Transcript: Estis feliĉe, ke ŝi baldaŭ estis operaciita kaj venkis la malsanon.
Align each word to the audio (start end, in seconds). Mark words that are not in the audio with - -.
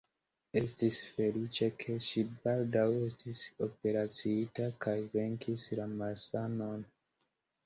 Estis 0.59 1.01
feliĉe, 1.17 1.67
ke 1.83 1.97
ŝi 2.05 2.23
baldaŭ 2.47 2.85
estis 3.09 3.43
operaciita 3.67 4.67
kaj 4.87 4.95
venkis 5.19 5.69
la 5.83 5.87
malsanon. 5.95 6.83